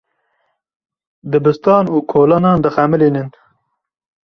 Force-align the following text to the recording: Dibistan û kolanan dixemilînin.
Dibistan 1.31 1.85
û 1.93 1.95
kolanan 2.11 2.57
dixemilînin. 2.65 3.29